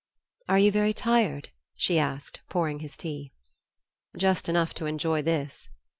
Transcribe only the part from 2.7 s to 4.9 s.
his tea. "Just enough to